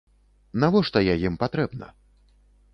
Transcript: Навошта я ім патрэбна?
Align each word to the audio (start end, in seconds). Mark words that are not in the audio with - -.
Навошта 0.63 0.97
я 1.09 1.15
ім 1.29 1.37
патрэбна? 1.45 1.93